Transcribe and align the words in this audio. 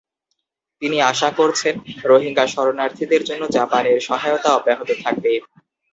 তিনি 0.81 0.97
আশা 1.11 1.29
করছেন 1.39 1.75
রোহিঙ্গা 2.03 2.45
শরণার্থীদের 2.47 3.21
জন্য 3.23 3.43
জাপানের 3.55 3.97
সহায়তা 4.07 4.49
অব্যাহত 4.57 4.89
থাকবে। 5.03 5.31